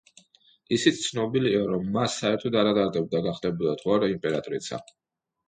[0.77, 4.83] ისიც ცნობილია, რომ მას საერთოდ არ ადარდებდა გახდებოდა თუ არა იმპერატრიცა.